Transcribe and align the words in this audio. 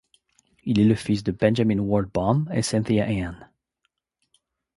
Il 0.63 0.79
est 0.79 0.83
le 0.85 0.95
fils 0.95 1.21
de 1.23 1.31
Benjamin 1.31 1.77
Ward 1.77 2.09
Baum 2.11 2.49
et 2.51 2.63
Cynthia 2.63 3.05
Ann. 3.05 3.51